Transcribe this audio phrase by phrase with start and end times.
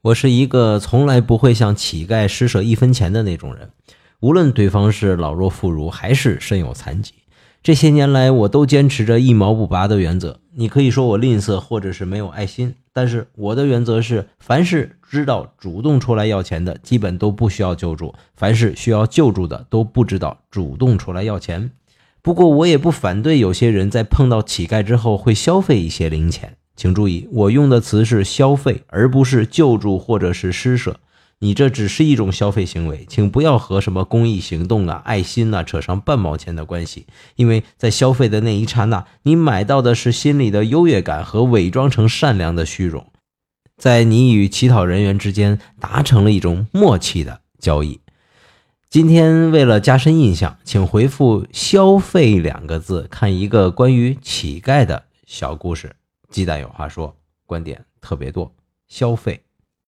[0.00, 3.70] 我是一个从来不会向乞丐施舍一分钱的那种人，
[4.20, 7.14] 无论对方是老弱妇孺还是身有残疾。
[7.64, 10.38] 这些年来，我都坚持着一毛不拔的原则。
[10.54, 21.72] 你可以说我吝啬，或者是没有爱心，但是我的原则是：凡是知道主动出来要钱的，基本都不需要救助；凡是需要救助的，都不知道主动出来要钱。
[22.22, 26.56] 不过，我也不反对有些人在碰到乞丐之后会消费一些零钱。
[26.78, 31.00] 请注意，我用的词是消费，而不是救助或者是施舍。
[31.40, 37.06] 你这只是一种消费行为，请不要和什么公益行动啊、爱心呐扯上半毛钱的关系。
[37.34, 43.10] 因为在消费的那一刹那，你买到的是心里的优越感和伪装成善良的虚荣，
[43.76, 47.98] 在你与乞讨人员之间达成了一种默契的交易。
[48.88, 55.96] 今天为了加深印象，请回复“消费”两个字，看一个关于乞丐的小故事。
[56.28, 58.54] 鸡蛋有话说，观点特别多，
[58.86, 59.42] 消费。